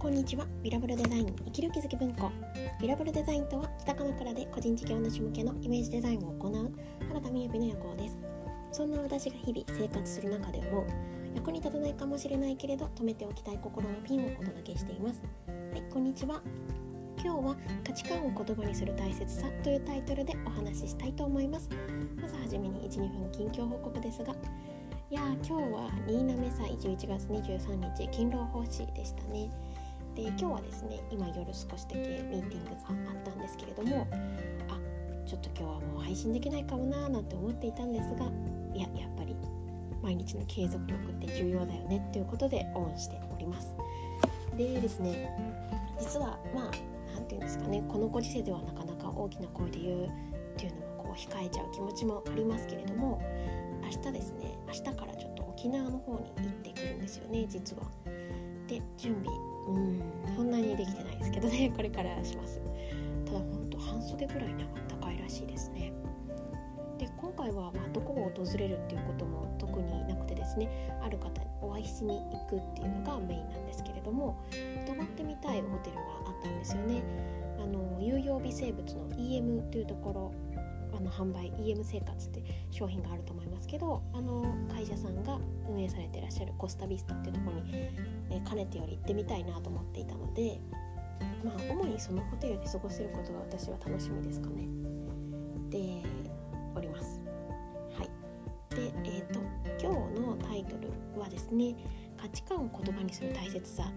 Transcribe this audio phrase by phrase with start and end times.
[0.00, 0.46] こんにちは。
[0.62, 2.32] ビラブルデザイン生きる気づき文庫。
[2.80, 6.72] ビラブルデザインとは北鎌倉で個人事業主向けのイメージデザインを行う
[7.06, 8.16] 原田美由の夜行です。
[8.72, 10.86] そんな私が日々生活する中で思う
[11.36, 15.22] 役に立たないかもしれないけれど止めておきたい心のピンをお届けしています。
[15.46, 16.40] はいこんにちは。
[17.22, 21.68] 今日は価値観を言葉にする大切さというタイトルでお話ししたいと思います。
[22.18, 24.34] まずはじめに1、2分近況報告ですが。
[25.10, 29.50] いや今日は新滑祭11月23日勤労奉仕でしたね。
[30.20, 34.06] で今日はですね今夜少しだけミーティングがあったんですけれども
[34.68, 34.78] あ
[35.26, 38.26] ちょっと今日はもう配信できないかもなーなんて思っていたんですが
[38.74, 39.34] いややっぱり
[40.02, 43.74] 毎日の継続力って重要だよねっていうことでオンしております
[44.56, 45.30] でですね
[45.98, 46.70] 実はまあ
[47.14, 50.10] 何て言うんですかねこのご時世ではなかなか大きな声で言うっ
[50.56, 53.22] ていうのもこう控えちゃう気持ちもありますけれども
[53.82, 57.84] 明日ですね明日からちょっと沖縄の方に行ってくるんですよね実は。
[58.68, 60.02] で準備うん。
[60.36, 62.60] そんなにできてないですけどね これからします。
[63.26, 65.92] ただほんと半袖ぐらいにあったかいらしいですね。
[66.98, 70.68] で今回はまどこを訪れるっていうことも特になくてですね
[71.00, 74.36] ある方にお会いしに行くっていうのがメインなんですけれども
[74.86, 77.02] 泊まってみたいホテルがあったんですよね。
[77.58, 80.32] あの有用微生物の EM というところ
[81.00, 87.72] あの販売 EM 生活って商品があると思いますけどあの会社さんが運営されてらっしゃるコスタビスタっていうところに、
[88.30, 90.60] えかねてより行ってみたいなと思っていたので
[91.42, 94.68] まあ主にそのホテルで過ごせることが私は楽しみですかね。
[95.70, 96.02] で
[96.74, 97.22] おります。
[97.96, 98.74] はい。
[98.74, 99.40] でえっ、ー、と
[99.80, 101.74] 今日のタイトルはですね
[102.20, 103.90] 価値観を言葉にする大切さ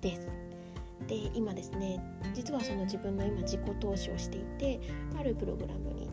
[0.00, 0.30] です。
[1.06, 2.00] で今ですね
[2.34, 4.80] 実はその自分の今自己投資をしていて
[5.18, 6.10] あるプログラムに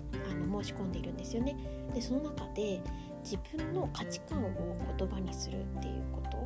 [0.50, 1.56] 申し込んでいるんですよね。
[1.94, 2.82] でその中で
[3.24, 4.50] 自分の価値観を
[4.98, 6.38] 言葉にするっていうこと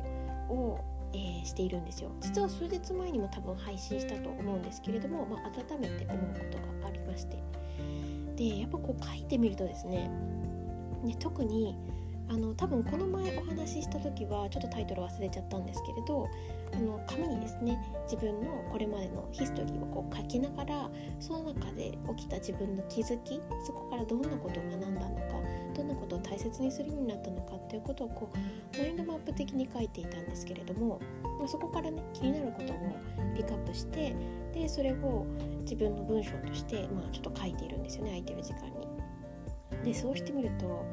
[0.52, 0.80] を、
[1.12, 2.10] えー、しているんですよ。
[2.20, 7.42] 実は数日前にも多分配信したと思うんですけれども、まあ、改めて思うことがありまして
[8.36, 10.10] でやっぱこう書いてみるとですね
[11.04, 11.76] ね特に
[12.28, 16.28] あの多分この前お話しした時はちょっとタイトル忘れちゃったんですけれど
[16.74, 20.90] あの紙にですね自分のこれまでのヒストリーをこう書きながら
[21.20, 25.04] その中で起きた自分の気づきそこからどんなことを学んだのか
[25.74, 31.00] どんなことを大切にするようになったのかっていうことをこうマインドマップ的に書いていたんですけれども
[31.46, 32.76] そこからね気になることを
[33.34, 34.14] ピックアップして
[34.52, 35.26] でそれを
[35.62, 38.84] 自分の文章として、まあ、ちょっと書いているんですよね空いてる時間に。
[39.84, 40.84] でそうしてみると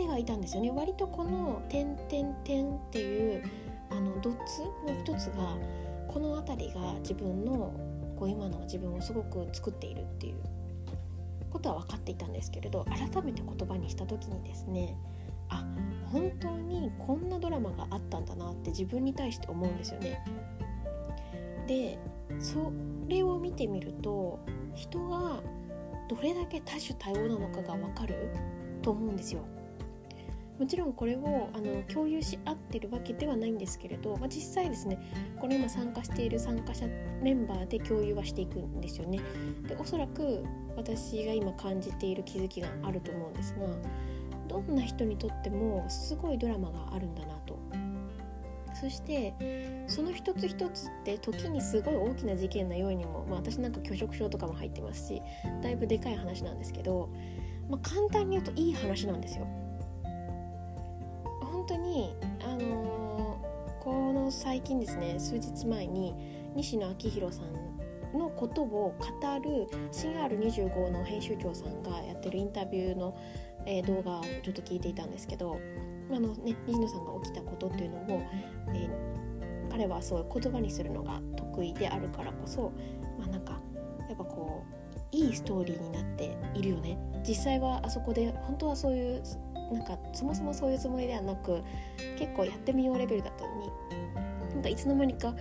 [0.00, 3.42] てはいたんですよね割とこの「点点点」っていう
[3.90, 5.56] あのドッツの一つが
[6.08, 7.72] この辺りが自分の
[8.16, 10.36] こう今の自分をすごく作っているっていう
[11.50, 14.96] ことは分かっていたんですけれど改めて言葉にした時にですね
[15.50, 15.64] あ
[16.10, 20.24] 本当にこんなドラマがあったんだなって自分に対して思うんですよね。
[21.66, 21.98] で
[22.38, 22.72] そ
[23.06, 24.40] れを見てみると
[24.74, 25.40] 人が
[26.08, 28.30] どれだけ多種多様なのかが分かる
[28.82, 29.42] と思うんですよ。
[30.60, 35.00] もちろんこれをあの共有し合ってるわけではないんですけれど、まあ、実際ですね
[35.40, 36.86] この今参加している参加者
[37.22, 39.20] メンバーで共有はしていくんですよね。
[39.66, 40.44] でおそらく
[40.76, 43.66] 私が今感じている気づきがあると思うんですが
[44.48, 47.58] どんな人にとってもすごいドラマがあるんだなと
[48.74, 49.34] そして
[49.86, 55.22] その一つ一つって時にすごい大きな事件のようにも、まあ、私なんか拒食症とかも入ってますし
[55.62, 57.08] だいぶでかい話なんですけど、
[57.68, 59.46] まあ、簡単に言うといい話なんですよ。
[61.60, 66.14] 本当にあのー、この最近ですね数日前に
[66.56, 69.04] 西野昭弘さんのことを語
[69.44, 73.14] る CR25 の編集長さんがやってるインタビューの、
[73.66, 75.60] えー、動画をちょっと聞いていたんですけど
[76.10, 78.22] あの、ね、西野さんが起きたことっていうのを、
[78.74, 82.72] えー、彼はそういう言葉にするのが得意であるからこそ、
[83.18, 83.60] まあ、なんか
[84.08, 84.64] やっぱこ
[85.12, 86.96] ういいストーリーになっているよね。
[87.26, 89.22] 実際はあそこで本当はそういう
[89.70, 91.62] なんかそもそもそういうつもりではなく
[92.18, 93.70] 結構やってみようレベルだったのに
[94.54, 95.34] なんかいつの間にか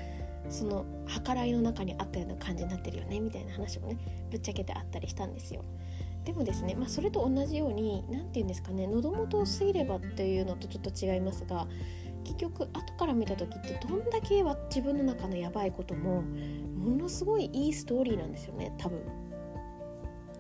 [0.50, 0.86] その
[1.25, 3.98] 計らいの中にあったような感じになってるよねみたいな話もね
[4.31, 5.63] ぶっちゃけてあったりしたんですよ。
[6.25, 11.68] でもですね、まあ、それと同じように何て言うんですかね喉元を過ぎればっていうのとちょっと違いますが
[12.24, 19.01] 結局後から見た時ってどんだけは自分の中のやばいこともものすごいいいストーリーなんですよね多分。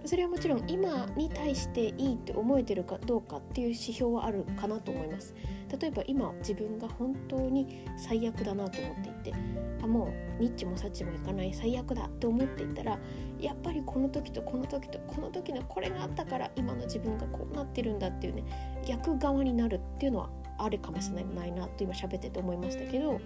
[0.09, 5.35] それはもちろん今に対していいって思えてるかどうかっていう指標はあるかなと思います。
[5.79, 9.39] 例えば今自分が本当に最悪だなと思っていて
[9.83, 12.97] あもうニッチもサッチもいかない最悪だって思っていたら
[13.39, 23.19] やっぱりこの時とこの時とこの時のこれがあったから今の自分がこうなってるんだっていうね逆側になるっていうのはあるかもしれないなと今喋ってて思いましたけど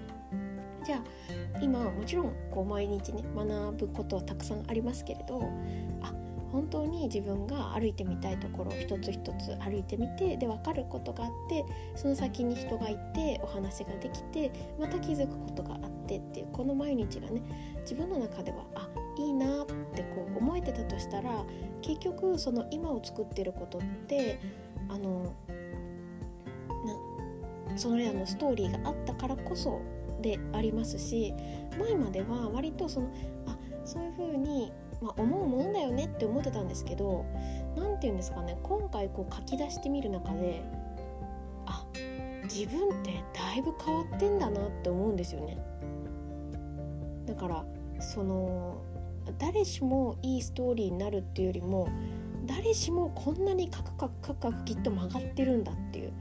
[0.84, 5.50] じゃあ今もちろんこう毎日ね学ぶことはたくさんありますけれど
[6.54, 11.66] 本当に自分が歩いてみたいところを一つ一つ歩いてみてで分かることがあって
[11.96, 17.42] その先に人がいてお話ができてまた気づくことがあってっていうこの毎日がね
[17.82, 21.44] 自分の中ではあいいなってこう思えてたとしたら
[21.82, 24.40] 結局その今を作ってることって
[24.90, 25.34] あの
[27.66, 29.82] なそれらのストーリーがあったからこそ
[30.22, 31.34] でありますし
[31.80, 33.12] 前までは割とその
[33.48, 34.72] あそういう風に
[35.04, 37.26] まあ、思うものだよねって思ってたんですけど
[37.76, 40.64] 何て言うんですかね今回こう書き出してみる中で
[41.66, 41.86] あ
[42.44, 45.58] 自分ってだいぶ変わってんだなって思うんですよね。
[47.26, 47.66] だから
[48.00, 48.82] その
[49.38, 51.88] 誰しもいいストーリーになるっていうよりも
[52.46, 56.14] 誰しもこんなにカクカクカクカクきっと曲がってるんだっていう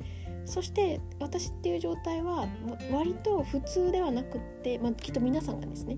[0.45, 2.47] そして私っていう状態は
[2.93, 5.97] 割と普通ではなくって、まあ、きっと皆さんがですね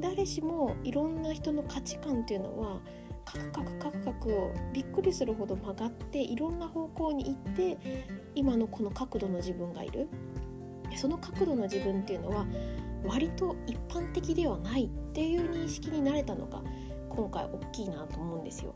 [0.00, 2.80] 誰しもいろんな人の価値観っていうのは
[3.24, 7.78] カクカクカクカクをびっくりするほど曲がっていろんな方向に行って
[8.34, 10.08] 今のこの角度の自分がいる
[10.96, 12.46] その角度の自分っていうのは
[13.04, 16.62] 割と一般的ではないっていう認識になれたのが
[17.08, 18.74] 今回大きいなと思うんですよ。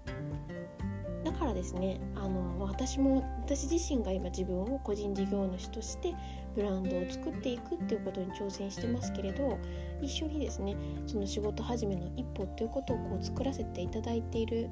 [1.24, 6.14] だからですねあの私も私自身が今自分を個人事業主として
[6.54, 9.58] ブランドを作っていくっていうことに挑戦してますけれど
[10.00, 10.76] 一緒にですね
[11.06, 14.68] その仕事始めの一歩っていうことをこう作らせていただいている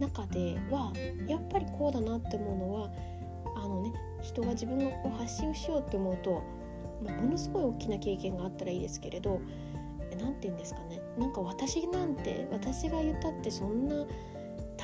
[0.00, 0.92] 中では
[1.28, 2.90] やっぱりこうだなって思うのは
[3.56, 3.92] あのね
[4.22, 6.42] 人が自分がこう発信しようって思うと、
[7.04, 9.40] まあ、ものすごい大きな経験があったらいいですけれど
[10.18, 14.06] 何て言うんですかねなんか私なんて私が言ったってそんな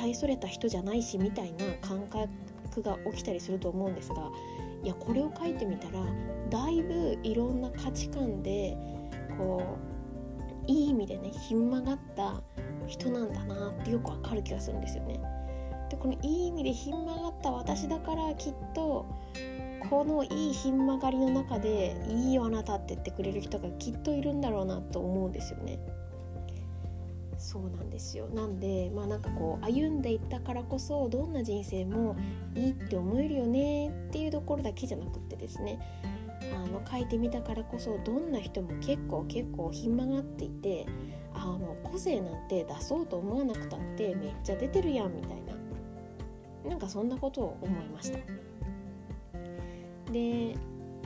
[0.00, 4.30] 大それた人じゃないしみたいな感覚が起きたりすると思うんですが
[4.82, 6.00] いやこれを書いてみたら
[6.48, 8.76] だいぶいろんな価値観で
[9.36, 9.76] こ
[10.66, 12.42] ういい意味でねひん曲がった
[12.86, 15.20] 人なんだなってよくわかる気がするんですよね。
[15.90, 19.06] でこのいい意味でひん曲がった私だからきっと
[19.90, 25.78] このいいひん曲がりの中で「いいよあなた」って言ってくれる人がきっといるんだろうなと思うんですよね。
[27.40, 28.28] そうなんですよ。
[28.28, 32.14] なんでまあなんかこう歩んでいったからこそどんな人生も
[32.54, 35.80] いいって思えるよねっていうところだけじゃなくってですね。
[36.54, 40.86] あの書いてみたからこそどんな人も結構結構ひん曲がっていて
[41.32, 45.50] あの個性なんて出そうと思わなくたってめっちゃ出てるやんみたいな。
[46.68, 48.18] なんかそんなことを思いました。
[50.12, 50.56] で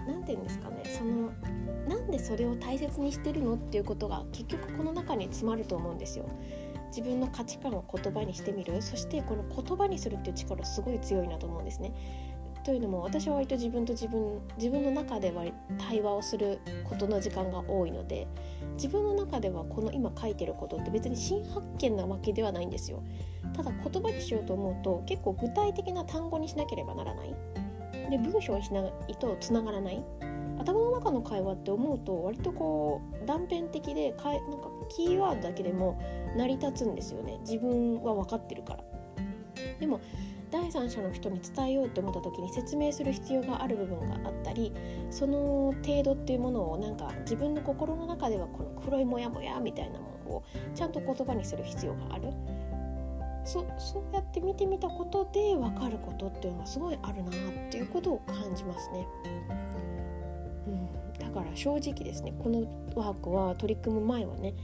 [0.07, 1.33] 何て言うんですかねその
[1.89, 6.27] なんでそれを大切にしてるのっていうことが結局この中に詰まると思うんですよ。
[6.89, 11.93] 自分の価値観を言葉にしてみるそしてこの言葉にするっていう力すごい強いなと思うんですね。
[12.65, 15.45] というのも私は割と自分と自分自分の中では
[15.77, 18.27] 対話をすることの時間が多いので
[18.77, 23.03] 自分の中ではこの今書いてることって別に新発見なわけではないんですよ。
[23.55, 27.35] ただ言葉にしようと思うと結構具体的な単語にしなければならない。
[28.11, 30.05] で文章しないとつながらない。
[30.59, 36.01] 頭の中の会話って思うと割とこう断片的でかなんかキーワードだけでも
[36.37, 37.39] 成り立つんですよね。
[37.41, 38.85] 自分は分かってるから。
[39.81, 40.01] でも
[40.51, 44.73] 第三者の人に伝えようと思った時に説明する必要がある部分があったり
[45.11, 52.29] その程度っていうものをなんか自分の心の中ではこの黒いモヤモヤみたいなものをちゃんと言葉にする必要がある。
[53.45, 57.33] そそうやって見てみたことで分かることっていうのはすごいあるなっ
[57.71, 59.07] ていうことを感じますね。
[60.67, 62.61] うん、だから正直ですねこの
[62.95, 64.55] ワークは取り組む前はね、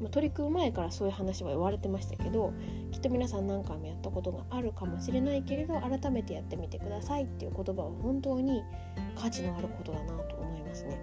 [0.00, 2.54] まあ、取り組む前からそういう話は言われてましたけど
[2.90, 8.62] きっと皆さん何回もやったことがあるかもしれないけれど改めてやってみてくださいっていう言葉は本当に
[9.14, 10.98] 価値のあることだなと思いますね。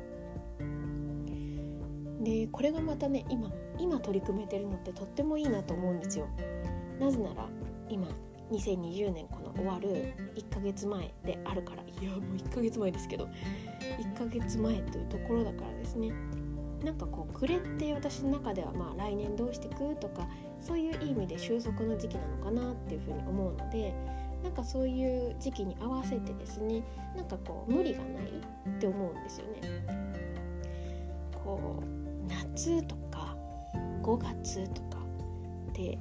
[2.21, 6.27] でこれがまたね今今取り組めてるのってとってもいいなと思うんですよ。
[6.99, 7.47] なぜなら
[7.89, 8.07] 今
[8.51, 11.83] 2020年この終わる1ヶ月前であるから。
[11.83, 13.27] いやもう1ヶ月前ですけど。
[13.99, 16.11] 1ヶ月前というところだからですね。
[16.83, 20.27] なんかこう暮れって私の中ではまあ来年どうしてくとか
[20.61, 23.93] そういう意味で収束の時期なのかなっていうふうに思うので
[24.43, 26.83] なんかそういう時期に合わせてですね
[27.15, 28.25] なんかこう無理がない
[28.69, 29.61] って思うんですよね。
[31.33, 33.35] こう夏とか
[34.03, 34.97] 5月とか
[35.73, 35.97] で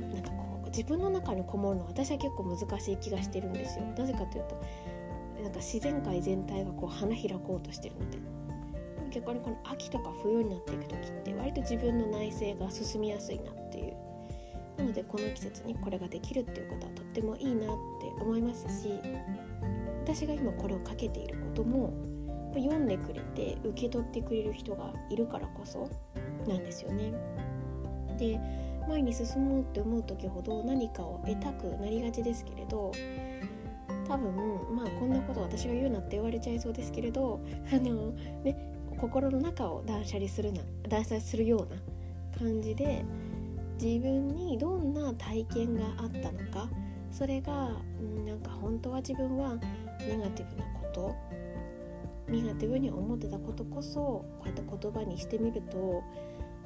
[0.00, 3.84] なんかこう自分の中にこもるのは私は結構難しい気がしてるんですよ。
[3.96, 4.60] なぜかというと
[5.42, 8.18] なんか自然界全体がこう花開こうとしてるので
[9.10, 13.96] 逆にこの秋とか冬になっていく時って割と自分の内省が進みやすいなっていう。
[14.78, 18.98] なのでこの季節にこれができるっていうことはとってもいいなって思いますし
[20.02, 21.92] 私が今これをかけていることも
[22.54, 25.88] 読んでくれて受け取ってくれる人がいるからこそ
[26.48, 27.12] なんですよね。
[28.18, 28.40] で
[28.88, 32.92] 前に進もうって思う時ほど何かを得たくなりがちですけれど
[34.08, 34.34] 多分
[34.74, 37.40] まあこんなこと私が言うなって言われちゃいそうですけれど
[37.72, 38.12] あの
[38.42, 38.56] ね
[38.98, 43.04] 心の中を断捨離するな断捨離するような感じで
[43.80, 46.68] 自分にどんな体験があったのか
[47.10, 47.52] それが、
[48.24, 49.56] なんか本当は自分は
[50.00, 51.14] ネガティブなこと
[52.28, 56.02] ネガティブに思ってたことこそこうやって言葉にしてみると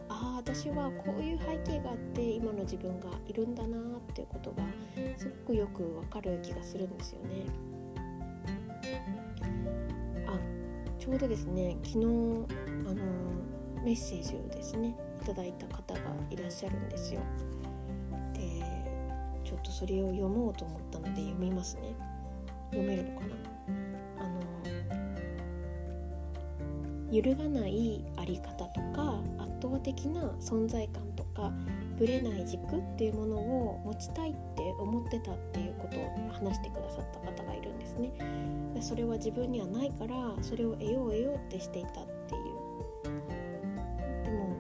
[0.09, 4.63] ああ私はこういう背景があって今の自分がいるんだなっていうことが
[5.17, 7.47] すごくよくわかる気がするんですよね。
[10.27, 10.39] あ
[10.99, 12.09] ちょうどですね昨日あ
[12.95, 12.95] の
[13.85, 17.21] メッセージをですねいただいた方がいらっしゃるんですよ。
[18.33, 18.63] で
[19.45, 21.95] ちょっとそれを読もうと思ったので読みますね。
[22.71, 23.35] 読めるのかな？
[27.17, 31.51] 揺るがないあり方とか圧倒的な存在感とか
[31.99, 38.13] ぶれない軸っていうものを持ちたいって思ってたっていうことを話してくださった方がいるんですね。
[38.75, 42.57] でそれは自分にはないからそれを得よう得ようってしていたっていう
[44.25, 44.57] でも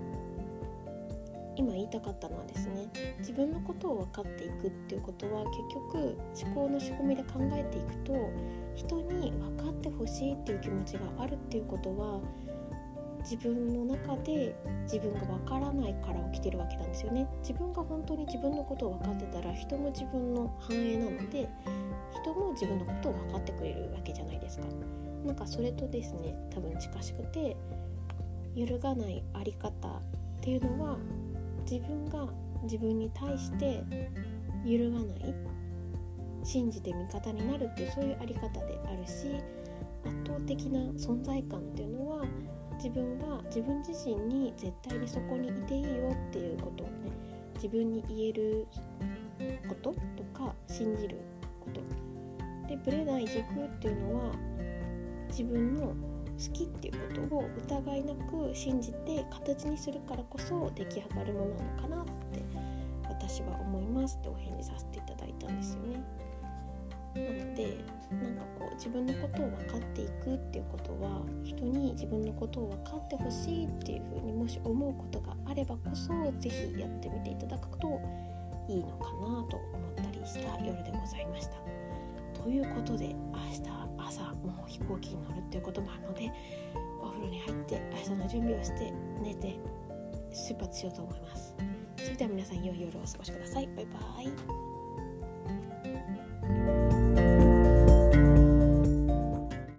[1.56, 8.14] 今言いたかったのはですね自分のことを分かっていくっていうことは結局思考の仕組みで考えていくと
[8.74, 12.20] 人に分かってほしいっていう気持ちがあるっていうことは
[13.28, 14.54] 自分の中で
[14.84, 17.26] 自分がわからないから起きてるわけなんですよね。
[17.40, 21.48] 自分が本当に自分のことを分かってたら人も自分の反映なので
[22.22, 24.66] 人も自分のことを分かってくれるわけじゃないですか。
[25.24, 27.56] なんかそれとですね多分近しくて
[28.54, 30.00] 揺るがないあり方っ
[30.40, 30.96] ていうのは
[31.68, 32.28] 自分が
[32.62, 33.82] 自分に対して
[34.64, 35.34] 揺るがない
[36.44, 39.26] 信じて味方になるっていうそういうあり方であるし
[40.04, 42.24] 圧倒的な存在感っていうのは
[42.76, 47.10] 自分が自分自身に絶対にそこにいていいよっていうことをね
[47.54, 48.66] 自分に言える
[49.68, 49.98] ことと
[50.32, 51.18] か信じる
[51.60, 51.80] こと
[52.68, 54.32] でブレない軸っていうのは
[55.28, 62.42] 自分の好きっていうことを疑いなく信じて形にするからこそ出来上がるものなのかなって
[63.08, 66.25] 私は思いますってお返事させていただいたんですよね。
[67.16, 67.78] なので
[68.10, 78.00] なんかこう自分のことを分かっていくっていうことは人に自分のことを分かってほしいっていうふうにもし思うことがあればこそ是非やってみていただくと
[78.68, 81.52] いいのかなと思ったりした夜でございました。
[82.42, 83.14] ということで明
[83.50, 83.62] 日
[83.98, 86.30] 朝もう飛行機に乗るっていうこともあるので
[87.02, 89.58] お風呂に入って明日の準備をして寝て
[90.30, 91.54] 出発しようと思います。
[91.96, 93.66] それでは皆さん良い夜をお過ごしください。
[93.74, 94.65] バイバイ。